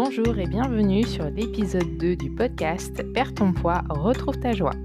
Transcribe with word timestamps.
Bonjour 0.00 0.38
et 0.38 0.46
bienvenue 0.46 1.02
sur 1.02 1.28
l'épisode 1.28 1.98
2 1.98 2.14
du 2.14 2.32
podcast 2.32 3.02
Perds 3.14 3.34
ton 3.34 3.52
poids, 3.52 3.82
retrouve 3.88 4.38
ta 4.38 4.52
joie. 4.52 4.76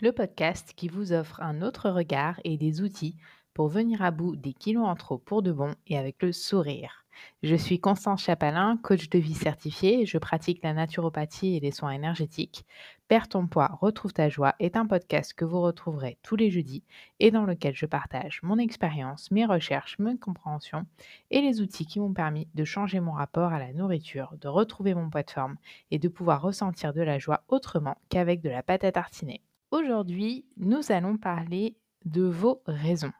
Le 0.00 0.10
podcast 0.10 0.72
qui 0.74 0.88
vous 0.88 1.12
offre 1.12 1.42
un 1.42 1.60
autre 1.60 1.90
regard 1.90 2.40
et 2.44 2.56
des 2.56 2.80
outils 2.80 3.18
pour 3.52 3.68
venir 3.68 4.00
à 4.00 4.10
bout 4.10 4.36
des 4.36 4.54
kilos 4.54 4.86
en 4.86 4.94
trop 4.94 5.18
pour 5.18 5.42
de 5.42 5.52
bon 5.52 5.74
et 5.86 5.98
avec 5.98 6.22
le 6.22 6.32
sourire. 6.32 7.01
Je 7.42 7.56
suis 7.56 7.80
Constance 7.80 8.22
Chapalin, 8.22 8.76
coach 8.82 9.08
de 9.08 9.18
vie 9.18 9.34
certifiée. 9.34 10.06
Je 10.06 10.18
pratique 10.18 10.62
la 10.62 10.74
naturopathie 10.74 11.56
et 11.56 11.60
les 11.60 11.72
soins 11.72 11.90
énergétiques. 11.90 12.64
Perds 13.08 13.28
ton 13.28 13.46
poids, 13.46 13.78
retrouve 13.80 14.12
ta 14.12 14.28
joie 14.28 14.54
est 14.58 14.76
un 14.76 14.86
podcast 14.86 15.34
que 15.34 15.44
vous 15.44 15.60
retrouverez 15.60 16.18
tous 16.22 16.36
les 16.36 16.50
jeudis 16.50 16.84
et 17.20 17.30
dans 17.30 17.44
lequel 17.44 17.74
je 17.74 17.86
partage 17.86 18.40
mon 18.42 18.58
expérience, 18.58 19.30
mes 19.30 19.44
recherches, 19.44 19.98
mes 19.98 20.16
compréhensions 20.16 20.86
et 21.30 21.40
les 21.40 21.60
outils 21.60 21.86
qui 21.86 22.00
m'ont 22.00 22.14
permis 22.14 22.48
de 22.54 22.64
changer 22.64 23.00
mon 23.00 23.12
rapport 23.12 23.52
à 23.52 23.58
la 23.58 23.72
nourriture, 23.72 24.34
de 24.40 24.48
retrouver 24.48 24.94
mon 24.94 25.10
poids 25.10 25.22
de 25.22 25.30
forme 25.30 25.56
et 25.90 25.98
de 25.98 26.08
pouvoir 26.08 26.42
ressentir 26.42 26.92
de 26.92 27.02
la 27.02 27.18
joie 27.18 27.42
autrement 27.48 27.98
qu'avec 28.08 28.40
de 28.40 28.50
la 28.50 28.62
pâte 28.62 28.84
à 28.84 28.92
tartiner. 28.92 29.42
Aujourd'hui, 29.72 30.46
nous 30.56 30.92
allons 30.92 31.16
parler 31.18 31.76
de 32.04 32.22
vos 32.22 32.62
raisons. 32.66 33.12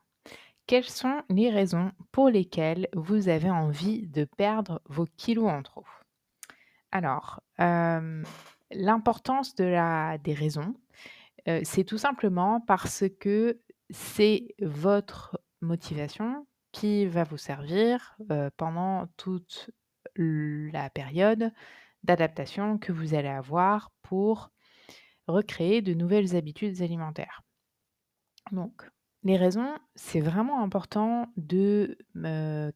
Quelles 0.66 0.88
sont 0.88 1.22
les 1.28 1.50
raisons 1.50 1.92
pour 2.12 2.28
lesquelles 2.28 2.88
vous 2.94 3.28
avez 3.28 3.50
envie 3.50 4.06
de 4.06 4.24
perdre 4.24 4.80
vos 4.86 5.06
kilos 5.16 5.50
en 5.50 5.62
trop? 5.62 5.84
Alors, 6.92 7.42
l'importance 8.70 9.54
de 9.54 9.64
la, 9.64 10.18
des 10.18 10.34
raisons, 10.34 10.74
c'est 11.64 11.84
tout 11.84 11.98
simplement 11.98 12.60
parce 12.60 13.04
que 13.20 13.60
c'est 13.90 14.54
votre 14.60 15.40
motivation 15.60 16.46
qui 16.70 17.06
va 17.06 17.24
vous 17.24 17.38
servir 17.38 18.16
pendant 18.56 19.06
toute 19.16 19.70
la 20.16 20.88
période 20.90 21.52
d'adaptation 22.02 22.78
que 22.78 22.92
vous 22.92 23.14
allez 23.14 23.28
avoir 23.28 23.90
pour 24.02 24.50
recréer 25.26 25.82
de 25.82 25.94
nouvelles 25.94 26.34
habitudes 26.36 26.82
alimentaires. 26.82 27.42
Donc, 28.50 28.88
les 29.24 29.36
raisons, 29.36 29.78
c'est 29.94 30.20
vraiment 30.20 30.62
important 30.62 31.28
de 31.36 31.96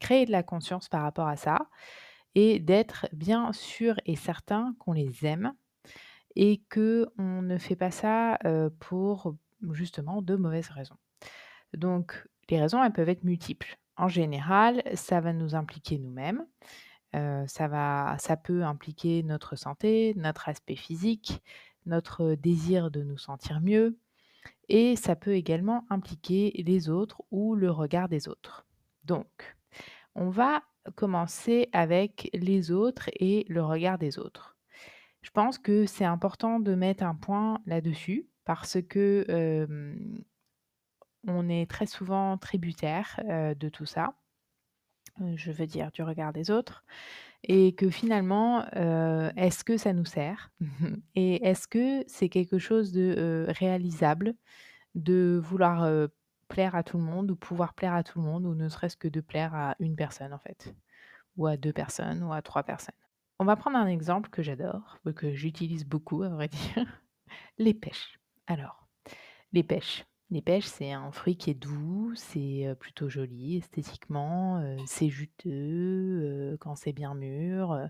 créer 0.00 0.26
de 0.26 0.32
la 0.32 0.42
conscience 0.42 0.88
par 0.88 1.02
rapport 1.02 1.28
à 1.28 1.36
ça 1.36 1.68
et 2.34 2.58
d'être 2.60 3.06
bien 3.12 3.52
sûr 3.52 3.96
et 4.06 4.16
certain 4.16 4.74
qu'on 4.78 4.92
les 4.92 5.26
aime 5.26 5.52
et 6.36 6.62
qu'on 6.72 7.42
ne 7.42 7.58
fait 7.58 7.76
pas 7.76 7.90
ça 7.90 8.38
pour 8.78 9.34
justement 9.72 10.22
de 10.22 10.36
mauvaises 10.36 10.68
raisons. 10.68 10.98
Donc, 11.74 12.26
les 12.48 12.60
raisons, 12.60 12.82
elles 12.84 12.92
peuvent 12.92 13.08
être 13.08 13.24
multiples. 13.24 13.78
En 13.96 14.08
général, 14.08 14.82
ça 14.94 15.20
va 15.20 15.32
nous 15.32 15.54
impliquer 15.54 15.98
nous-mêmes. 15.98 16.46
ça, 17.12 18.16
ça 18.18 18.36
peut 18.36 18.62
impliquer 18.62 19.22
notre 19.22 19.56
santé, 19.56 20.12
notre 20.16 20.48
aspect 20.48 20.76
physique, 20.76 21.42
notre 21.86 22.34
désir 22.34 22.90
de 22.90 23.02
nous 23.02 23.18
sentir 23.18 23.60
mieux, 23.60 23.98
et 24.68 24.96
ça 24.96 25.16
peut 25.16 25.34
également 25.34 25.84
impliquer 25.90 26.52
les 26.66 26.88
autres 26.88 27.22
ou 27.30 27.54
le 27.54 27.70
regard 27.70 28.08
des 28.08 28.28
autres. 28.28 28.66
Donc, 29.04 29.56
on 30.14 30.30
va 30.30 30.62
commencer 30.94 31.68
avec 31.72 32.30
les 32.32 32.70
autres 32.70 33.10
et 33.18 33.44
le 33.48 33.62
regard 33.62 33.98
des 33.98 34.18
autres. 34.18 34.56
Je 35.22 35.30
pense 35.30 35.58
que 35.58 35.86
c'est 35.86 36.04
important 36.04 36.60
de 36.60 36.74
mettre 36.74 37.02
un 37.04 37.14
point 37.14 37.60
là-dessus 37.66 38.28
parce 38.44 38.78
que 38.88 39.26
on 41.26 41.48
est 41.48 41.68
très 41.68 41.86
souvent 41.86 42.38
tributaire 42.38 43.20
de 43.24 43.68
tout 43.68 43.86
ça. 43.86 44.14
Je 45.34 45.50
veux 45.50 45.66
dire 45.66 45.90
du 45.92 46.02
regard 46.02 46.32
des 46.32 46.50
autres 46.50 46.84
et 47.46 47.74
que 47.74 47.88
finalement, 47.90 48.66
est-ce 49.36 49.64
que 49.64 49.76
ça 49.76 49.92
nous 49.92 50.04
sert? 50.04 50.50
Et 51.14 51.46
est-ce 51.46 51.68
que 51.68 52.04
c'est 52.08 52.28
quelque 52.28 52.58
chose 52.58 52.92
de 52.92 53.46
réalisable 53.48 54.34
de 54.94 55.40
vouloir 55.42 56.08
plaire 56.48 56.74
à 56.74 56.82
tout 56.82 56.98
le 56.98 57.04
monde 57.04 57.30
ou 57.30 57.36
pouvoir 57.36 57.74
plaire 57.74 57.94
à 57.94 58.02
tout 58.02 58.18
le 58.18 58.24
monde 58.24 58.46
ou 58.46 58.54
ne 58.54 58.68
serait-ce 58.68 58.96
que 58.96 59.08
de 59.08 59.20
plaire 59.20 59.54
à 59.54 59.76
une 59.78 59.96
personne 59.96 60.32
en 60.32 60.38
fait? 60.38 60.74
Ou 61.36 61.46
à 61.46 61.56
deux 61.56 61.72
personnes 61.72 62.22
ou 62.22 62.32
à 62.32 62.42
trois 62.42 62.64
personnes. 62.64 62.94
On 63.38 63.44
va 63.44 63.56
prendre 63.56 63.76
un 63.76 63.86
exemple 63.86 64.30
que 64.30 64.42
j'adore, 64.42 64.98
que 65.14 65.34
j'utilise 65.34 65.84
beaucoup 65.84 66.22
à 66.22 66.28
vrai 66.28 66.48
dire, 66.74 67.02
les 67.58 67.74
pêches. 67.74 68.18
Alors, 68.46 68.88
les 69.52 69.62
pêches. 69.62 70.04
Les 70.30 70.42
pêches, 70.42 70.66
c'est 70.66 70.90
un 70.90 71.12
fruit 71.12 71.36
qui 71.36 71.50
est 71.50 71.54
doux, 71.54 72.12
c'est 72.16 72.74
plutôt 72.80 73.08
joli 73.08 73.58
esthétiquement, 73.58 74.76
c'est 74.84 75.08
juteux 75.08 76.56
quand 76.60 76.74
c'est 76.74 76.92
bien 76.92 77.14
mûr, 77.14 77.88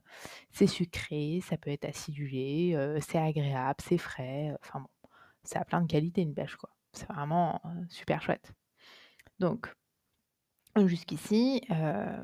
c'est 0.50 0.66
sucré, 0.66 1.41
ça 1.42 1.56
peut 1.56 1.70
être 1.70 1.86
acidulé, 1.86 2.76
c'est 3.00 3.19
agréable, 3.19 3.78
c'est 3.82 3.96
frais, 3.96 4.54
enfin 4.62 4.80
bon, 4.80 5.08
ça 5.44 5.60
a 5.60 5.64
plein 5.64 5.80
de 5.80 5.86
qualités 5.86 6.20
une 6.20 6.34
pêche 6.34 6.56
quoi. 6.56 6.69
C'est 6.92 7.08
vraiment 7.08 7.62
super 7.88 8.20
chouette. 8.20 8.52
Donc, 9.38 9.75
jusqu'ici, 10.76 11.62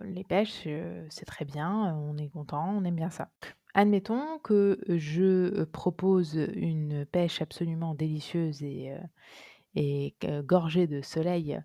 les 0.04 0.24
pêches, 0.24 0.68
c'est 1.08 1.24
très 1.24 1.46
bien, 1.46 1.96
on 1.96 2.18
est 2.18 2.28
content, 2.28 2.68
on 2.76 2.84
aime 2.84 2.96
bien 2.96 3.10
ça. 3.10 3.30
Admettons 3.72 4.38
que 4.40 4.78
je 4.88 5.64
propose 5.64 6.34
une 6.34 7.06
pêche 7.06 7.40
absolument 7.40 7.94
délicieuse 7.94 8.62
et 8.62 8.94
et 9.74 10.14
gorgée 10.44 10.86
de 10.86 11.00
soleil, 11.02 11.58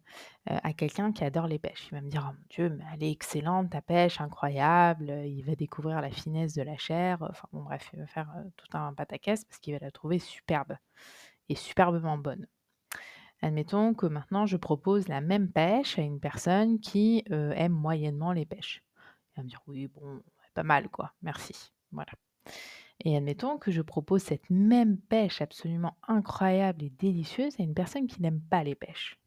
à 0.45 0.73
quelqu'un 0.73 1.11
qui 1.11 1.23
adore 1.23 1.47
les 1.47 1.59
pêches. 1.59 1.87
Il 1.91 1.95
va 1.95 2.01
me 2.01 2.09
dire: 2.09 2.25
«Oh 2.29 2.33
mon 2.33 2.45
Dieu, 2.49 2.69
mais 2.69 2.85
elle 2.93 3.03
est 3.03 3.11
excellente 3.11 3.71
ta 3.71 3.81
pêche, 3.81 4.21
incroyable», 4.21 5.09
il 5.25 5.41
va 5.43 5.55
découvrir 5.55 6.01
la 6.01 6.09
finesse 6.09 6.53
de 6.53 6.61
la 6.61 6.77
chair, 6.77 7.17
enfin 7.21 7.47
bon 7.51 7.63
bref, 7.63 7.89
il 7.93 7.99
va 7.99 8.07
faire, 8.07 8.33
tout 8.55 8.77
un 8.77 8.93
pataquès 8.93 9.43
parce 9.45 9.59
qu'il 9.59 9.73
va 9.73 9.79
la 9.79 9.91
trouver 9.91 10.19
superbe 10.19 10.77
et 11.49 11.55
superbement 11.55 12.17
bonne. 12.17 12.47
Admettons 13.41 13.93
que 13.93 14.07
maintenant 14.07 14.45
je 14.45 14.57
propose 14.57 15.07
la 15.09 15.21
même 15.21 15.51
pêche 15.51 15.99
à 15.99 16.01
une 16.01 16.19
personne 16.19 16.79
qui, 16.79 17.23
aime 17.29 17.73
moyennement 17.73 18.31
les 18.31 18.45
pêches. 18.45 18.83
Il 18.95 19.37
va 19.37 19.43
me 19.43 19.49
dire: 19.49 19.61
«Oui 19.67 19.87
bon, 19.87 20.21
pas 20.53 20.63
mal 20.63 20.89
quoi, 20.89 21.13
merci». 21.21 21.71
Voilà. 21.91 22.11
Et 23.03 23.15
admettons 23.15 23.57
que 23.57 23.71
je 23.71 23.81
propose 23.81 24.23
cette 24.23 24.49
même 24.49 24.97
pêche 24.97 25.41
absolument 25.41 25.97
incroyable 26.07 26.83
et 26.83 26.89
délicieuse 26.89 27.59
à 27.59 27.63
une 27.63 27.75
personne 27.75 28.07
qui 28.07 28.21
n'aime 28.21 28.41
pas 28.41 28.63
les 28.63 28.75
pêches. 28.75 29.19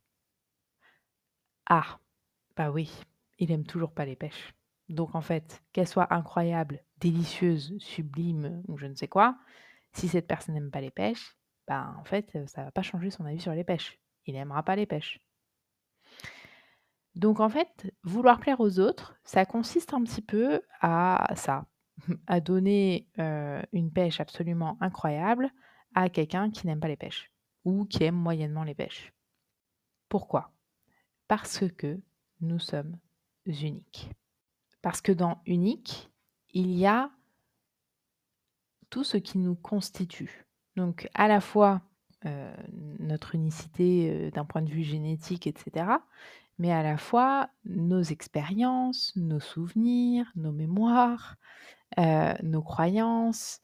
Ah, 1.67 2.01
bah 2.57 2.71
oui, 2.71 2.91
il 3.39 3.53
aime 3.53 3.65
toujours 3.65 3.93
pas 3.93 4.05
les 4.05 4.17
pêches. 4.17 4.53
Donc 4.89 5.15
en 5.15 5.21
fait, 5.21 5.63
qu'elle 5.73 5.87
soit 5.87 6.13
incroyable, 6.13 6.83
délicieuse, 6.99 7.77
sublime 7.79 8.63
ou 8.67 8.77
je 8.77 8.87
ne 8.87 8.95
sais 8.97 9.09
quoi, 9.09 9.39
si 9.93 10.09
cette 10.09 10.27
personne 10.27 10.55
n'aime 10.55 10.71
pas 10.71 10.81
les 10.81 10.91
pêches, 10.91 11.37
bah 11.69 11.95
en 11.99 12.05
fait, 12.05 12.37
ça 12.47 12.65
va 12.65 12.71
pas 12.73 12.83
changer 12.83 13.11
son 13.11 13.25
avis 13.25 13.41
sur 13.41 13.53
les 13.53 13.65
pêches. 13.65 14.01
Il 14.27 14.35
n'aimera 14.35 14.65
pas 14.65 14.77
les 14.77 14.87
pêches. 14.87 15.21
Donc 17.15 17.41
en 17.41 17.49
fait, 17.49 17.93
vouloir 18.03 18.41
plaire 18.41 18.61
aux 18.61 18.81
autres, 18.81 19.17
ça 19.25 19.45
consiste 19.45 19.95
un 19.95 20.03
petit 20.03 20.23
peu 20.23 20.63
à 20.81 21.33
ça, 21.37 21.67
à 22.27 22.41
donner 22.41 23.07
une 23.73 23.91
pêche 23.93 24.21
absolument 24.21 24.77
incroyable 24.81 25.51
à 25.95 26.09
quelqu'un 26.09 26.51
qui 26.51 26.67
n'aime 26.67 26.81
pas 26.81 26.89
les 26.89 26.97
pêches 26.97 27.31
ou 27.65 27.85
qui 27.85 28.05
aime 28.05 28.17
moyennement 28.17 28.65
les 28.65 28.75
pêches. 28.75 29.13
Pourquoi? 30.09 30.53
Parce 31.29 31.65
que 31.69 32.01
nous 32.41 32.59
sommes 32.59 32.97
uniques. 33.47 34.11
Parce 34.83 35.01
que 35.01 35.13
dans 35.13 35.43
unique, 35.47 36.11
il 36.53 36.71
y 36.73 36.87
a 36.87 37.11
tout 38.89 39.05
ce 39.05 39.17
qui 39.17 39.39
nous 39.39 39.55
constitue. 39.55 40.47
Donc 40.77 41.09
à 41.15 41.29
la 41.29 41.41
fois 41.41 41.83
notre 42.99 43.35
unicité 43.35 44.31
d'un 44.33 44.45
point 44.45 44.63
de 44.63 44.71
vue 44.71 44.83
génétique, 44.83 45.47
etc., 45.47 45.87
mais 46.59 46.73
à 46.73 46.83
la 46.83 46.99
fois 46.99 47.49
nos 47.65 48.03
expériences, 48.03 49.15
nos 49.17 49.41
souvenirs, 49.41 50.31
nos 50.37 50.53
mémoires, 50.53 51.37
nos 51.99 52.63
croyances, 52.63 53.61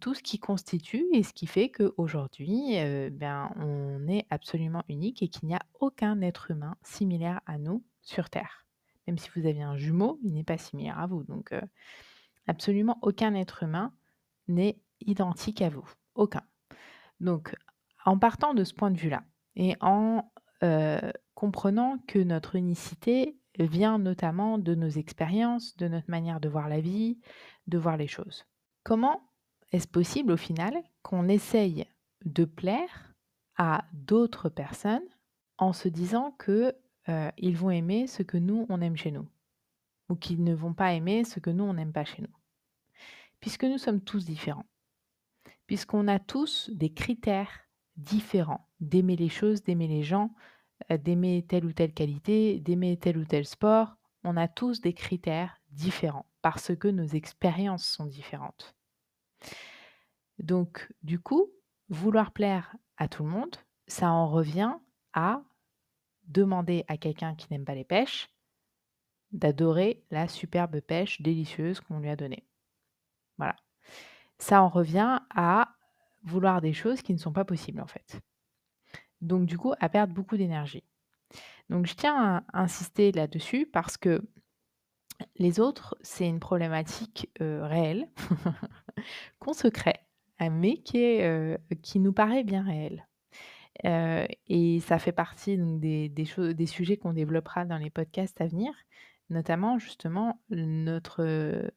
tout 0.00 0.14
ce 0.14 0.22
qui 0.22 0.38
constitue 0.38 1.06
et 1.12 1.22
ce 1.22 1.32
qui 1.32 1.46
fait 1.46 1.70
qu'aujourd'hui, 1.70 2.76
ben, 3.12 3.50
on 3.56 4.06
est 4.08 4.26
absolument 4.30 4.84
unique 4.88 5.22
et 5.22 5.28
qu'il 5.28 5.48
n'y 5.48 5.54
a 5.54 5.62
aucun 5.80 6.20
être 6.20 6.50
humain 6.50 6.76
similaire 6.82 7.40
à 7.46 7.58
nous 7.58 7.82
sur 8.02 8.30
Terre. 8.30 8.66
Même 9.06 9.18
si 9.18 9.30
vous 9.34 9.46
aviez 9.46 9.62
un 9.62 9.76
jumeau, 9.76 10.20
il 10.22 10.34
n'est 10.34 10.44
pas 10.44 10.58
similaire 10.58 10.98
à 10.98 11.06
vous. 11.06 11.24
Donc, 11.24 11.54
absolument 12.46 12.98
aucun 13.02 13.34
être 13.34 13.62
humain 13.62 13.94
n'est 14.46 14.78
identique 15.00 15.62
à 15.62 15.70
vous. 15.70 15.88
Aucun. 16.14 16.42
Donc, 17.20 17.56
en 18.04 18.18
partant 18.18 18.54
de 18.54 18.64
ce 18.64 18.74
point 18.74 18.90
de 18.90 18.98
vue-là 18.98 19.24
et 19.56 19.76
en 19.80 20.30
comprenant 21.34 21.98
que 22.06 22.18
notre 22.18 22.56
unicité 22.56 23.39
vient 23.64 23.98
notamment 23.98 24.58
de 24.58 24.74
nos 24.74 24.88
expériences, 24.88 25.76
de 25.76 25.88
notre 25.88 26.10
manière 26.10 26.40
de 26.40 26.48
voir 26.48 26.68
la 26.68 26.80
vie, 26.80 27.18
de 27.66 27.78
voir 27.78 27.96
les 27.96 28.08
choses. 28.08 28.44
Comment 28.82 29.22
est-ce 29.72 29.88
possible 29.88 30.32
au 30.32 30.36
final 30.36 30.74
qu'on 31.02 31.28
essaye 31.28 31.86
de 32.24 32.44
plaire 32.44 33.14
à 33.56 33.84
d'autres 33.92 34.48
personnes 34.48 35.08
en 35.58 35.72
se 35.72 35.88
disant 35.88 36.32
que 36.32 36.74
ils 37.36 37.56
vont 37.56 37.70
aimer 37.70 38.06
ce 38.06 38.22
que 38.22 38.36
nous 38.36 38.66
on 38.68 38.80
aime 38.80 38.96
chez 38.96 39.10
nous? 39.10 39.28
Ou 40.08 40.16
qui 40.16 40.36
ne 40.36 40.54
vont 40.54 40.74
pas 40.74 40.92
aimer 40.92 41.22
ce 41.22 41.38
que 41.38 41.50
nous, 41.50 41.62
on 41.62 41.74
n'aime 41.74 41.92
pas 41.92 42.04
chez 42.04 42.20
nous? 42.20 42.34
Puisque 43.38 43.62
nous 43.62 43.78
sommes 43.78 44.00
tous 44.00 44.24
différents. 44.24 44.64
Puisqu'on 45.68 46.08
a 46.08 46.18
tous 46.18 46.68
des 46.72 46.92
critères 46.92 47.68
différents 47.96 48.68
d'aimer 48.80 49.14
les 49.14 49.28
choses, 49.28 49.62
d'aimer 49.62 49.86
les 49.86 50.02
gens, 50.02 50.34
euh, 50.90 50.96
d'aimer 50.96 51.44
telle 51.46 51.64
ou 51.64 51.72
telle 51.72 51.92
qualité, 51.92 52.60
d'aimer 52.60 52.96
tel 52.96 53.18
ou 53.18 53.24
tel 53.24 53.46
sport. 53.46 53.96
On 54.24 54.36
a 54.36 54.48
tous 54.48 54.80
des 54.80 54.92
critères 54.92 55.60
différents 55.70 56.26
parce 56.42 56.74
que 56.74 56.88
nos 56.88 57.06
expériences 57.06 57.86
sont 57.86 58.06
différentes. 58.06 58.74
Donc, 60.38 60.90
du 61.02 61.18
coup, 61.18 61.50
vouloir 61.88 62.32
plaire 62.32 62.74
à 62.96 63.08
tout 63.08 63.22
le 63.22 63.30
monde, 63.30 63.56
ça 63.86 64.10
en 64.10 64.28
revient 64.28 64.74
à 65.12 65.42
demander 66.24 66.84
à 66.88 66.96
quelqu'un 66.96 67.34
qui 67.34 67.48
n'aime 67.50 67.64
pas 67.64 67.74
les 67.74 67.84
pêches 67.84 68.28
d'adorer 69.32 70.04
la 70.10 70.28
superbe 70.28 70.80
pêche 70.80 71.20
délicieuse 71.20 71.80
qu'on 71.80 72.00
lui 72.00 72.08
a 72.08 72.16
donnée. 72.16 72.46
Voilà. 73.38 73.56
Ça 74.38 74.62
en 74.62 74.68
revient 74.68 75.20
à 75.30 75.74
vouloir 76.22 76.60
des 76.60 76.72
choses 76.72 77.02
qui 77.02 77.12
ne 77.12 77.18
sont 77.18 77.32
pas 77.32 77.44
possibles 77.44 77.80
en 77.80 77.86
fait. 77.86 78.20
Donc 79.20 79.46
du 79.46 79.58
coup, 79.58 79.72
à 79.80 79.88
perdre 79.88 80.14
beaucoup 80.14 80.36
d'énergie. 80.36 80.84
Donc 81.68 81.86
je 81.86 81.94
tiens 81.94 82.44
à 82.52 82.62
insister 82.62 83.12
là-dessus 83.12 83.66
parce 83.66 83.96
que 83.96 84.22
les 85.36 85.60
autres, 85.60 85.96
c'est 86.02 86.28
une 86.28 86.40
problématique 86.40 87.30
euh, 87.40 87.66
réelle 87.66 88.08
qu'on 89.38 89.52
se 89.52 89.68
crée, 89.68 90.00
mais 90.40 90.78
qui, 90.78 90.98
est, 90.98 91.24
euh, 91.24 91.58
qui 91.82 92.00
nous 92.00 92.12
paraît 92.12 92.44
bien 92.44 92.62
réelle. 92.64 93.06
Euh, 93.86 94.26
et 94.48 94.80
ça 94.80 94.98
fait 94.98 95.12
partie 95.12 95.56
des, 95.56 96.08
des, 96.08 96.54
des 96.54 96.66
sujets 96.66 96.96
qu'on 96.96 97.12
développera 97.12 97.64
dans 97.64 97.78
les 97.78 97.90
podcasts 97.90 98.40
à 98.40 98.46
venir, 98.46 98.72
notamment 99.30 99.78
justement 99.78 100.40
notre 100.50 101.70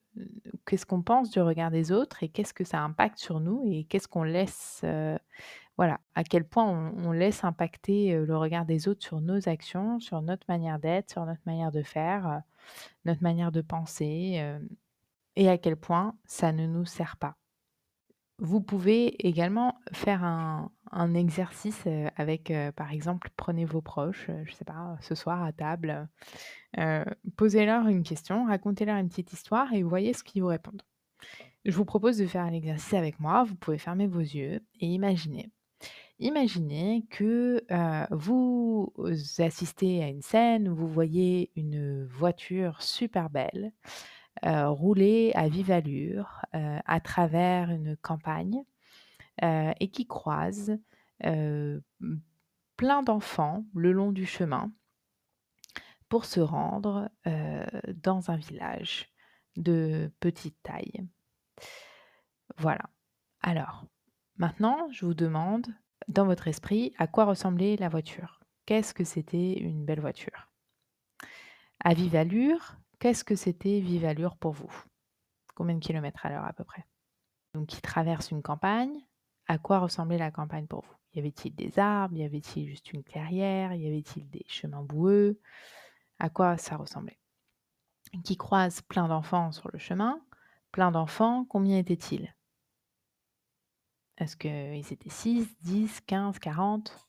qu'est-ce 0.66 0.86
qu'on 0.86 1.02
pense 1.02 1.30
du 1.32 1.42
regard 1.42 1.72
des 1.72 1.92
autres 1.92 2.24
et 2.24 2.30
qu'est-ce 2.30 2.54
que 2.54 2.64
ça 2.64 2.82
impacte 2.82 3.18
sur 3.18 3.40
nous 3.40 3.64
et 3.66 3.86
qu'est-ce 3.86 4.08
qu'on 4.08 4.24
laisse 4.24 4.84
voilà, 5.76 6.00
à 6.14 6.24
quel 6.24 6.44
point 6.44 6.94
on, 7.04 7.12
laisse 7.12 7.44
impacter 7.44 8.16
le 8.16 8.38
regard 8.38 8.66
des 8.66 8.88
autres 8.88 9.04
sur 9.04 9.22
nos 9.22 9.50
actions, 9.50 10.00
sur 10.00 10.22
notre 10.22 10.46
manière 10.48 10.78
d'être, 10.78 11.10
sur 11.10 11.26
notre 11.26 11.42
manière 11.48 11.72
de 11.72 11.82
faire, 11.82 12.42
notre 13.06 13.24
manière 13.24 13.52
de 13.52 13.62
penser, 13.62 14.56
et 15.36 15.50
à 15.50 15.58
quel 15.58 15.76
point 15.76 16.16
ça 16.26 16.52
ne 16.52 16.68
nous 16.68 16.86
sert 16.86 17.18
pas. 17.18 17.36
Vous 18.44 18.60
pouvez 18.60 19.26
également 19.26 19.80
faire 19.94 20.24
un, 20.24 20.70
exercice 21.16 21.88
avec, 22.18 22.54
par 22.76 22.92
exemple, 22.92 23.30
prenez 23.38 23.64
vos 23.64 23.82
proches, 23.82 24.28
je 24.28 24.52
ne 24.52 24.56
sais 24.56 24.66
pas, 24.66 24.98
ce 25.00 25.16
soir 25.16 25.42
à 25.42 25.54
table, 25.54 26.10
posez-leur 27.38 27.88
une 27.88 28.04
question, 28.04 28.46
racontez-leur 28.46 28.98
une 28.98 29.08
petite 29.08 29.32
histoire 29.32 29.72
et 29.74 29.82
voyez 29.82 30.14
ce 30.14 30.24
qu'ils 30.24 30.42
vous 30.42 30.50
répondent. 30.50 30.84
Je 31.64 31.72
vous 31.72 31.86
propose 31.86 32.18
de 32.18 32.28
faire 32.28 32.44
un 32.44 32.52
exercice 32.52 32.94
avec 32.94 33.22
moi. 33.22 33.46
Vous 33.46 33.56
pouvez 33.56 33.78
fermer 33.78 34.08
vos 34.08 34.20
yeux 34.20 34.60
et 34.82 34.88
imaginer 34.88 35.50
Imaginez 36.20 37.06
que 37.10 37.64
vous 38.12 38.94
assistez 39.40 40.04
à 40.04 40.10
une 40.10 40.22
scène 40.22 40.70
où 40.70 40.76
vous 40.76 40.88
voyez 40.88 41.52
une 41.56 42.06
voiture 42.06 42.82
super 42.82 43.30
belle 43.30 43.72
rouler 44.42 45.32
à 45.36 45.48
vive 45.48 45.72
allure 45.72 46.42
à 46.52 47.00
travers 47.00 47.70
une 47.70 47.96
campagne 47.98 48.64
et 49.42 49.90
qui 49.92 50.08
croise 50.08 50.78
plein 51.20 53.04
d'enfants 53.04 53.66
le 53.76 53.92
long 53.92 54.12
du 54.12 54.26
chemin 54.26 54.72
pour 56.10 56.26
se 56.26 56.40
rendre 56.40 57.10
dans 57.26 58.32
un 58.32 58.38
village 58.38 59.10
de 59.56 60.12
petite 60.20 60.62
taille. 60.64 61.06
Voilà. 62.58 62.84
Alors, 63.42 63.86
maintenant, 64.38 64.90
je 64.92 65.06
vous 65.06 65.14
demande 65.14 65.68
dans 66.08 66.26
votre 66.26 66.48
esprit 66.48 66.94
à 66.98 67.08
quoi 67.08 67.26
ressemblait 67.26 67.76
la 67.78 67.90
voiture? 67.90 68.40
Qu'est-ce 68.66 68.94
que 68.94 69.04
c'était 69.04 69.54
une 69.54 69.86
belle 69.86 70.02
voiture? 70.02 70.52
À 71.84 71.94
vive 71.94 72.16
allure, 72.16 72.78
qu'est-ce 73.00 73.24
que 73.24 73.36
c'était 73.36 73.80
vive 73.80 74.06
allure 74.06 74.38
pour 74.38 74.54
vous? 74.54 74.72
Combien 75.56 75.76
de 75.76 75.80
kilomètres 75.80 76.26
à 76.26 76.30
l'heure 76.30 76.46
à 76.46 76.54
peu 76.54 76.64
près? 76.64 76.86
Donc, 77.54 77.68
qui 77.68 77.82
traverse 77.82 78.32
une 78.32 78.42
campagne, 78.42 78.96
à 79.48 79.58
quoi 79.58 79.80
ressemblait 79.80 80.18
la 80.18 80.32
campagne 80.32 80.68
pour 80.68 80.82
vous? 80.82 80.96
Y 81.14 81.20
avait-il 81.20 81.56
des 81.56 81.78
arbres? 81.78 82.18
Y 82.18 82.24
avait-il 82.24 82.68
juste 82.68 82.92
une 82.92 83.04
clairière? 83.04 83.74
Y 83.74 83.88
avait-il 83.88 84.30
des 84.30 84.46
chemins 84.48 84.82
boueux? 84.82 85.40
À 86.20 86.30
quoi 86.30 86.58
ça 86.58 86.76
ressemblait? 86.76 87.20
Qui 88.24 88.38
croise 88.38 88.82
plein 88.82 89.08
d'enfants 89.08 89.52
sur 89.52 89.70
le 89.72 89.80
chemin? 89.80 90.20
Plein 90.72 90.92
d'enfants, 90.92 91.46
combien 91.46 91.78
étaient-ils? 91.78 92.34
Est-ce 94.18 94.38
qu'ils 94.38 94.94
étaient 94.94 95.10
6, 95.10 95.60
10, 95.62 96.02
15, 96.02 96.40
40 96.40 97.08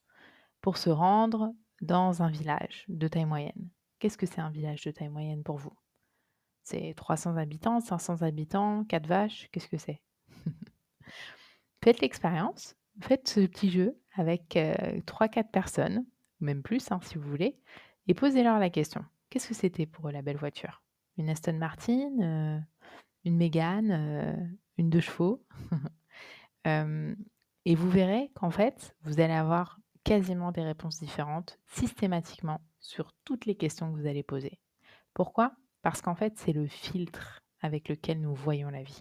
pour 0.61 0.79
se 0.79 0.91
rendre 0.91 1.55
dans 1.81 2.23
un 2.23 2.29
village 2.29 2.85
de 2.89 3.09
taille 3.09 3.27
moyenne 3.27 3.71
Qu'est-ce 4.05 4.19
que 4.19 4.27
c'est 4.27 4.43
un 4.43 4.51
village 4.51 4.83
de 4.85 4.91
taille 4.91 5.09
moyenne 5.09 5.43
pour 5.43 5.57
vous? 5.57 5.73
C'est 6.63 6.93
300 6.95 7.39
habitants, 7.39 7.81
500 7.81 8.21
habitants, 8.21 8.85
4 8.85 9.07
vaches 9.07 9.49
Qu'est-ce 9.51 9.67
que 9.67 9.79
c'est? 9.79 10.03
Faites 11.83 12.03
l'expérience, 12.03 12.77
faites 13.01 13.27
ce 13.27 13.41
petit 13.47 13.71
jeu 13.71 13.99
avec 14.15 14.57
3-4 14.57 15.51
personnes, 15.51 16.05
ou 16.43 16.45
même 16.45 16.63
plus 16.63 16.93
hein, 16.93 17.01
si 17.03 17.17
vous 17.17 17.27
voulez, 17.27 17.59
et 18.07 18.13
posez-leur 18.13 18.59
la 18.59 18.69
question. 18.69 19.03
Qu'est-ce 19.31 19.49
que 19.49 19.55
c'était 19.55 19.87
pour 19.87 20.11
la 20.11 20.21
belle 20.21 20.37
voiture? 20.37 20.83
Une 21.17 21.31
Aston 21.31 21.55
Martin 21.55 22.63
Une 23.25 23.37
Mégane 23.39 24.61
Une 24.77 24.91
deux 24.91 25.01
chevaux 25.01 25.43
et 26.67 27.75
vous 27.75 27.89
verrez 27.89 28.31
qu'en 28.35 28.51
fait, 28.51 28.95
vous 29.01 29.19
allez 29.19 29.33
avoir 29.33 29.81
quasiment 30.05 30.53
des 30.53 30.63
réponses 30.63 31.01
différentes 31.01 31.59
systématiquement 31.65 32.61
sur 32.85 33.15
toutes 33.25 33.47
les 33.47 33.57
questions 33.57 33.91
que 33.91 33.99
vous 33.99 34.07
allez 34.07 34.23
poser. 34.23 34.61
Pourquoi? 35.15 35.57
Parce 35.83 36.03
qu'en 36.03 36.15
fait, 36.15 36.37
c'est 36.37 36.53
le 36.53 36.67
filtre 36.67 37.41
avec 37.61 37.89
lequel 37.89 38.21
nous 38.21 38.35
voyons 38.35 38.69
la 38.69 38.83
vie. 38.83 39.01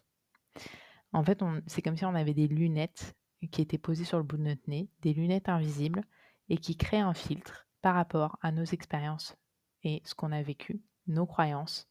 En 1.11 1.23
fait, 1.23 1.43
c'est 1.67 1.81
comme 1.81 1.97
si 1.97 2.05
on 2.05 2.15
avait 2.15 2.33
des 2.33 2.47
lunettes 2.47 3.13
qui 3.51 3.61
étaient 3.61 3.77
posées 3.77 4.05
sur 4.05 4.17
le 4.17 4.23
bout 4.23 4.37
de 4.37 4.43
notre 4.43 4.67
nez, 4.69 4.89
des 5.01 5.13
lunettes 5.13 5.49
invisibles, 5.49 6.03
et 6.47 6.57
qui 6.57 6.77
créent 6.77 6.99
un 6.99 7.13
filtre 7.13 7.67
par 7.81 7.95
rapport 7.95 8.37
à 8.41 8.51
nos 8.51 8.63
expériences 8.63 9.35
et 9.83 10.01
ce 10.05 10.15
qu'on 10.15 10.31
a 10.31 10.41
vécu, 10.41 10.81
nos 11.07 11.25
croyances, 11.25 11.89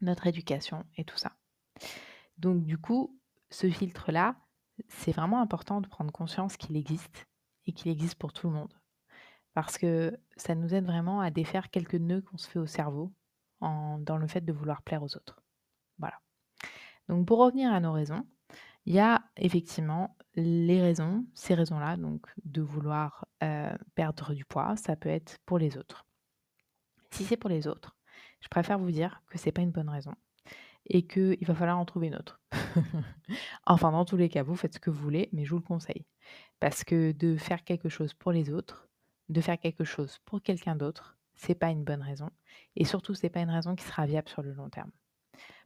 notre 0.00 0.26
éducation 0.26 0.86
et 0.96 1.04
tout 1.04 1.18
ça. 1.18 1.36
Donc 2.38 2.64
du 2.64 2.78
coup, 2.78 3.20
ce 3.50 3.70
filtre-là, 3.70 4.36
c'est 4.88 5.12
vraiment 5.12 5.42
important 5.42 5.82
de 5.82 5.86
prendre 5.86 6.12
conscience 6.12 6.56
qu'il 6.56 6.76
existe 6.76 7.26
et 7.66 7.72
qu'il 7.72 7.92
existe 7.92 8.14
pour 8.14 8.32
tout 8.32 8.48
le 8.48 8.54
monde. 8.54 8.72
Parce 9.54 9.78
que 9.78 10.18
ça 10.36 10.54
nous 10.54 10.74
aide 10.74 10.84
vraiment 10.84 11.20
à 11.20 11.30
défaire 11.30 11.70
quelques 11.70 11.94
nœuds 11.94 12.22
qu'on 12.22 12.38
se 12.38 12.48
fait 12.48 12.58
au 12.58 12.66
cerveau 12.66 13.12
dans 13.60 14.18
le 14.18 14.26
fait 14.26 14.42
de 14.42 14.52
vouloir 14.52 14.82
plaire 14.82 15.02
aux 15.02 15.16
autres. 15.16 15.40
Voilà. 15.98 16.20
Donc 17.08 17.26
pour 17.26 17.38
revenir 17.38 17.72
à 17.72 17.80
nos 17.80 17.92
raisons, 17.92 18.26
il 18.86 18.94
y 18.94 19.00
a 19.00 19.24
effectivement 19.36 20.16
les 20.34 20.82
raisons, 20.82 21.24
ces 21.34 21.54
raisons-là, 21.54 21.96
donc 21.96 22.26
de 22.44 22.60
vouloir 22.60 23.26
euh, 23.42 23.74
perdre 23.94 24.34
du 24.34 24.44
poids, 24.44 24.76
ça 24.76 24.96
peut 24.96 25.08
être 25.08 25.38
pour 25.46 25.58
les 25.58 25.78
autres. 25.78 26.04
Si 27.10 27.24
c'est 27.24 27.36
pour 27.36 27.48
les 27.48 27.66
autres, 27.66 27.96
je 28.40 28.48
préfère 28.48 28.78
vous 28.78 28.90
dire 28.90 29.22
que 29.30 29.38
ce 29.38 29.46
n'est 29.46 29.52
pas 29.52 29.62
une 29.62 29.70
bonne 29.70 29.88
raison 29.88 30.14
et 30.86 31.06
qu'il 31.06 31.46
va 31.46 31.54
falloir 31.54 31.78
en 31.78 31.84
trouver 31.86 32.08
une 32.08 32.16
autre. 32.16 32.40
enfin, 33.64 33.92
dans 33.92 34.04
tous 34.04 34.18
les 34.18 34.28
cas, 34.28 34.42
vous 34.42 34.56
faites 34.56 34.74
ce 34.74 34.80
que 34.80 34.90
vous 34.90 35.02
voulez, 35.02 35.30
mais 35.32 35.44
je 35.44 35.50
vous 35.50 35.58
le 35.58 35.62
conseille. 35.62 36.04
Parce 36.60 36.84
que 36.84 37.12
de 37.12 37.36
faire 37.36 37.64
quelque 37.64 37.88
chose 37.88 38.12
pour 38.12 38.32
les 38.32 38.52
autres, 38.52 38.88
de 39.28 39.40
faire 39.40 39.58
quelque 39.58 39.84
chose 39.84 40.18
pour 40.24 40.42
quelqu'un 40.42 40.76
d'autre, 40.76 41.16
c'est 41.34 41.54
pas 41.54 41.70
une 41.70 41.84
bonne 41.84 42.02
raison. 42.02 42.30
Et 42.76 42.84
surtout, 42.84 43.14
c'est 43.14 43.30
pas 43.30 43.40
une 43.40 43.50
raison 43.50 43.74
qui 43.74 43.84
sera 43.84 44.06
viable 44.06 44.28
sur 44.28 44.42
le 44.42 44.52
long 44.52 44.68
terme. 44.68 44.90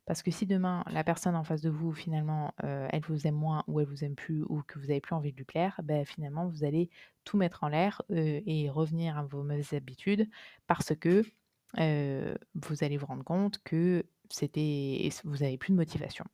Parce 0.08 0.22
que 0.22 0.30
si 0.30 0.46
demain, 0.46 0.84
la 0.90 1.04
personne 1.04 1.36
en 1.36 1.44
face 1.44 1.60
de 1.60 1.68
vous, 1.68 1.92
finalement, 1.92 2.54
euh, 2.64 2.88
elle 2.90 3.02
vous 3.02 3.26
aime 3.26 3.34
moins 3.34 3.62
ou 3.66 3.78
elle 3.80 3.86
vous 3.86 4.04
aime 4.04 4.14
plus 4.14 4.42
ou 4.48 4.62
que 4.62 4.78
vous 4.78 4.86
n'avez 4.86 5.02
plus 5.02 5.14
envie 5.14 5.32
de 5.32 5.36
lui 5.36 5.44
plaire, 5.44 5.78
ben, 5.84 6.06
finalement, 6.06 6.46
vous 6.48 6.64
allez 6.64 6.88
tout 7.24 7.36
mettre 7.36 7.62
en 7.62 7.68
l'air 7.68 8.00
euh, 8.10 8.40
et 8.46 8.70
revenir 8.70 9.18
à 9.18 9.24
vos 9.24 9.42
mauvaises 9.42 9.74
habitudes 9.74 10.26
parce 10.66 10.94
que 10.94 11.24
euh, 11.78 12.34
vous 12.54 12.84
allez 12.84 12.96
vous 12.96 13.04
rendre 13.04 13.22
compte 13.22 13.58
que 13.64 14.06
c'était 14.30 15.10
vous 15.24 15.42
avez 15.42 15.58
plus 15.58 15.72
de 15.72 15.76
motivation. 15.76 16.24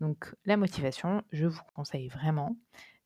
Donc 0.00 0.34
la 0.44 0.56
motivation, 0.56 1.22
je 1.30 1.46
vous 1.46 1.62
conseille 1.74 2.08
vraiment 2.08 2.56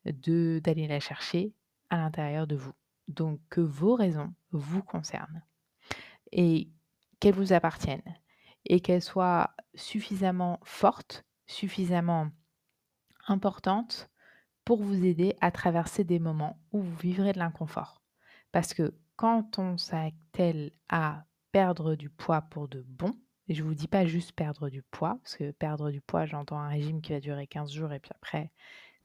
d'aller 0.05 0.87
la 0.87 0.99
chercher 0.99 1.53
à 1.91 1.97
l'intérieur 1.97 2.47
de 2.47 2.55
vous. 2.55 2.73
Donc 3.07 3.39
que 3.49 3.61
vos 3.61 3.95
raisons 3.95 4.33
vous 4.51 4.81
concernent 4.81 5.43
et 6.31 6.71
qu'elles 7.19 7.35
vous 7.35 7.53
appartiennent 7.53 8.17
et 8.65 8.79
qu'elles 8.79 9.01
soient 9.01 9.53
suffisamment 9.75 10.59
fortes, 10.63 11.25
suffisamment 11.47 12.31
importantes 13.27 14.09
pour 14.65 14.81
vous 14.81 15.03
aider 15.05 15.35
à 15.41 15.51
traverser 15.51 16.03
des 16.03 16.19
moments 16.19 16.59
où 16.71 16.81
vous 16.81 16.95
vivrez 16.95 17.33
de 17.33 17.39
l'inconfort. 17.39 18.01
Parce 18.51 18.73
que 18.73 18.93
quand 19.15 19.59
on 19.59 19.77
s'attelle 19.77 20.71
à 20.89 21.25
perdre 21.51 21.95
du 21.95 22.09
poids 22.09 22.41
pour 22.41 22.67
de 22.67 22.81
bon, 22.87 23.13
Et 23.47 23.53
je 23.55 23.63
vous 23.63 23.75
dis 23.75 23.89
pas 23.89 24.05
juste 24.05 24.31
perdre 24.31 24.69
du 24.69 24.81
poids, 24.83 25.17
parce 25.21 25.35
que 25.35 25.51
perdre 25.51 25.91
du 25.91 25.99
poids, 26.01 26.25
j'entends 26.25 26.59
un 26.59 26.69
régime 26.69 27.01
qui 27.01 27.11
va 27.11 27.19
durer 27.19 27.45
15 27.45 27.73
jours 27.73 27.91
et 27.91 27.99
puis 27.99 28.11
après, 28.15 28.51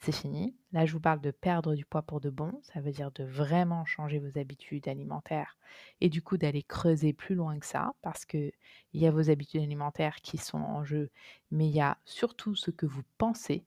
c'est 0.00 0.12
fini. 0.12 0.54
Là, 0.72 0.86
je 0.86 0.92
vous 0.92 1.00
parle 1.00 1.20
de 1.20 1.30
perdre 1.32 1.74
du 1.74 1.84
poids 1.84 2.02
pour 2.02 2.20
de 2.20 2.30
bon. 2.30 2.60
Ça 2.62 2.80
veut 2.80 2.92
dire 2.92 3.10
de 3.12 3.24
vraiment 3.24 3.84
changer 3.84 4.18
vos 4.18 4.38
habitudes 4.38 4.86
alimentaires 4.88 5.56
et 6.00 6.08
du 6.08 6.22
coup 6.22 6.36
d'aller 6.36 6.62
creuser 6.62 7.12
plus 7.12 7.34
loin 7.34 7.58
que 7.58 7.66
ça 7.66 7.92
parce 8.02 8.24
qu'il 8.24 8.52
y 8.94 9.06
a 9.06 9.10
vos 9.10 9.30
habitudes 9.30 9.62
alimentaires 9.62 10.16
qui 10.22 10.38
sont 10.38 10.58
en 10.58 10.84
jeu, 10.84 11.10
mais 11.50 11.68
il 11.68 11.74
y 11.74 11.80
a 11.80 11.98
surtout 12.04 12.54
ce 12.54 12.70
que 12.70 12.86
vous 12.86 13.02
pensez. 13.18 13.64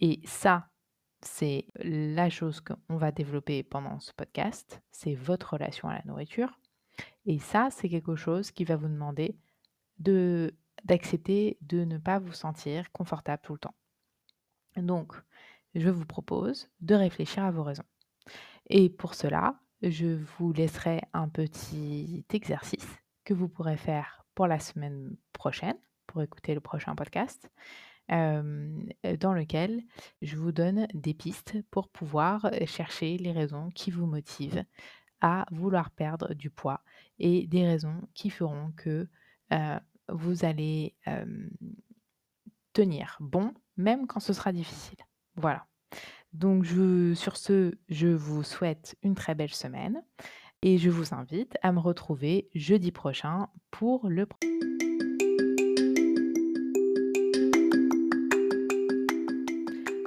Et 0.00 0.20
ça, 0.24 0.70
c'est 1.22 1.66
la 1.76 2.30
chose 2.30 2.60
qu'on 2.60 2.96
va 2.96 3.12
développer 3.12 3.62
pendant 3.62 4.00
ce 4.00 4.12
podcast. 4.12 4.80
C'est 4.92 5.14
votre 5.14 5.54
relation 5.54 5.88
à 5.88 5.94
la 5.94 6.02
nourriture. 6.06 6.58
Et 7.26 7.38
ça, 7.38 7.68
c'est 7.70 7.88
quelque 7.90 8.16
chose 8.16 8.50
qui 8.50 8.64
va 8.64 8.76
vous 8.76 8.88
demander 8.88 9.36
de 9.98 10.54
d'accepter 10.84 11.58
de 11.60 11.84
ne 11.84 11.98
pas 11.98 12.18
vous 12.18 12.32
sentir 12.32 12.90
confortable 12.92 13.42
tout 13.44 13.52
le 13.52 13.58
temps. 13.58 13.74
Donc, 14.82 15.14
je 15.74 15.88
vous 15.88 16.06
propose 16.06 16.68
de 16.80 16.94
réfléchir 16.94 17.44
à 17.44 17.50
vos 17.50 17.62
raisons. 17.62 17.84
Et 18.68 18.88
pour 18.88 19.14
cela, 19.14 19.60
je 19.82 20.18
vous 20.38 20.52
laisserai 20.52 21.00
un 21.12 21.28
petit 21.28 22.24
exercice 22.32 22.86
que 23.24 23.34
vous 23.34 23.48
pourrez 23.48 23.76
faire 23.76 24.24
pour 24.34 24.46
la 24.46 24.58
semaine 24.58 25.16
prochaine, 25.32 25.76
pour 26.06 26.22
écouter 26.22 26.54
le 26.54 26.60
prochain 26.60 26.94
podcast, 26.94 27.50
dans 28.08 29.34
lequel 29.34 29.82
je 30.20 30.36
vous 30.36 30.50
donne 30.52 30.88
des 30.94 31.14
pistes 31.14 31.56
pour 31.70 31.88
pouvoir 31.88 32.50
chercher 32.66 33.16
les 33.18 33.32
raisons 33.32 33.70
qui 33.70 33.90
vous 33.90 34.06
motivent 34.06 34.64
à 35.20 35.46
vouloir 35.52 35.90
perdre 35.90 36.34
du 36.34 36.50
poids 36.50 36.82
et 37.18 37.46
des 37.46 37.66
raisons 37.66 38.08
qui 38.14 38.30
feront 38.30 38.72
que 38.76 39.08
vous 40.08 40.44
allez 40.44 40.96
bon, 43.20 43.52
même 43.76 44.06
quand 44.06 44.20
ce 44.20 44.32
sera 44.32 44.52
difficile. 44.52 44.98
Voilà. 45.36 45.66
Donc 46.32 46.64
sur 47.14 47.36
ce, 47.36 47.72
je 47.88 48.08
vous 48.08 48.42
souhaite 48.42 48.96
une 49.02 49.14
très 49.14 49.34
belle 49.34 49.52
semaine 49.52 50.02
et 50.62 50.78
je 50.78 50.90
vous 50.90 51.14
invite 51.14 51.56
à 51.62 51.72
me 51.72 51.80
retrouver 51.80 52.48
jeudi 52.54 52.92
prochain 52.92 53.48
pour 53.70 54.08
le... 54.08 54.26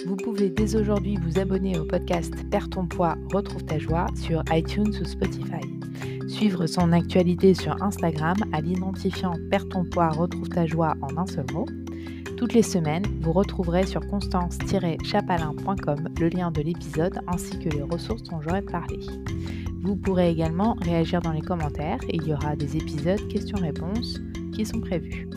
Vous 0.06 0.16
pouvez 0.18 0.50
dès 0.50 0.76
aujourd'hui 0.76 1.18
vous 1.18 1.40
abonner 1.40 1.78
au 1.80 1.86
podcast 1.86 2.34
Perds 2.50 2.70
ton 2.70 2.88
poids, 2.88 3.16
retrouve 3.34 3.66
ta 3.66 3.80
joie 3.80 4.08
sur 4.16 4.44
iTunes 4.52 4.94
ou 5.02 5.06
Spotify. 5.06 5.83
Suivre 6.34 6.66
son 6.66 6.92
actualité 6.92 7.54
sur 7.54 7.82
Instagram 7.84 8.38
à 8.52 8.60
l'identifiant 8.60 9.34
Perds 9.52 9.70
ton 9.70 9.86
poids, 9.86 10.10
retrouve 10.10 10.50
ta 10.50 10.66
joie 10.66 10.96
en 11.02 11.16
un 11.18 11.28
seul 11.28 11.46
mot 11.54 11.68
toutes 12.44 12.56
les 12.56 12.64
semaines, 12.64 13.06
vous 13.22 13.32
retrouverez 13.32 13.86
sur 13.86 14.06
constance-chapalin.com 14.08 16.10
le 16.20 16.28
lien 16.28 16.52
de 16.52 16.62
l'épisode 16.62 17.22
ainsi 17.28 17.58
que 17.58 17.70
les 17.70 17.84
ressources 17.84 18.24
dont 18.24 18.42
j'aurai 18.42 18.62
parlé. 18.62 19.00
Vous 19.82 19.96
pourrez 19.96 20.30
également 20.30 20.76
réagir 20.82 21.22
dans 21.22 21.32
les 21.32 21.40
commentaires 21.40 22.00
et 22.10 22.18
il 22.18 22.28
y 22.28 22.34
aura 22.34 22.58
des 22.58 22.76
épisodes 22.76 23.26
questions-réponses 23.30 24.20
qui 24.54 24.66
sont 24.66 24.82
prévus. 24.82 25.30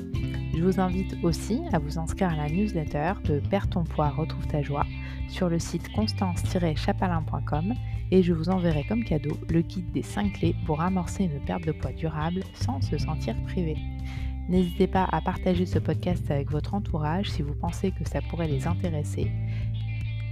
Je 0.56 0.64
vous 0.64 0.80
invite 0.80 1.14
aussi 1.22 1.60
à 1.72 1.78
vous 1.78 1.96
inscrire 1.96 2.30
à 2.30 2.36
la 2.36 2.48
newsletter 2.48 3.12
de 3.26 3.40
Perds 3.50 3.70
ton 3.70 3.84
poids, 3.84 4.08
retrouve 4.08 4.48
ta 4.48 4.62
joie 4.62 4.84
sur 5.28 5.48
le 5.48 5.58
site 5.58 5.92
constance-chapalin.com 5.92 7.74
et 8.10 8.22
je 8.22 8.32
vous 8.32 8.48
enverrai 8.48 8.84
comme 8.84 9.04
cadeau 9.04 9.36
le 9.48 9.62
guide 9.62 9.90
des 9.92 10.02
5 10.02 10.32
clés 10.34 10.54
pour 10.64 10.80
amorcer 10.80 11.24
une 11.24 11.40
perte 11.44 11.64
de 11.64 11.72
poids 11.72 11.92
durable 11.92 12.42
sans 12.54 12.80
se 12.80 12.98
sentir 12.98 13.34
privé. 13.44 13.76
N'hésitez 14.48 14.86
pas 14.86 15.08
à 15.10 15.20
partager 15.20 15.66
ce 15.66 15.78
podcast 15.78 16.30
avec 16.30 16.50
votre 16.50 16.74
entourage 16.74 17.30
si 17.30 17.42
vous 17.42 17.54
pensez 17.54 17.90
que 17.90 18.08
ça 18.08 18.20
pourrait 18.22 18.48
les 18.48 18.66
intéresser 18.66 19.30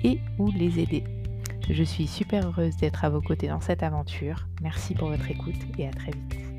et 0.04 0.20
ou 0.38 0.50
les 0.52 0.78
aider. 0.78 1.04
Je 1.68 1.82
suis 1.82 2.06
super 2.06 2.46
heureuse 2.46 2.76
d'être 2.76 3.04
à 3.04 3.10
vos 3.10 3.22
côtés 3.22 3.48
dans 3.48 3.60
cette 3.60 3.82
aventure. 3.82 4.46
Merci 4.62 4.94
pour 4.94 5.08
votre 5.08 5.30
écoute 5.30 5.54
et 5.78 5.88
à 5.88 5.90
très 5.90 6.12
vite. 6.12 6.53